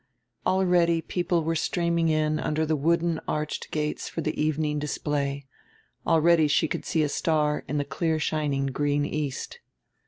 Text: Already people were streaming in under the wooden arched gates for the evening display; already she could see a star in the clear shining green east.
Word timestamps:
Already 0.47 0.99
people 0.99 1.43
were 1.43 1.53
streaming 1.55 2.09
in 2.09 2.39
under 2.39 2.65
the 2.65 2.75
wooden 2.75 3.19
arched 3.27 3.69
gates 3.69 4.09
for 4.09 4.21
the 4.21 4.33
evening 4.41 4.79
display; 4.79 5.45
already 6.07 6.47
she 6.47 6.67
could 6.67 6.85
see 6.85 7.03
a 7.03 7.07
star 7.09 7.63
in 7.67 7.77
the 7.77 7.85
clear 7.85 8.17
shining 8.17 8.65
green 8.65 9.05
east. 9.05 9.59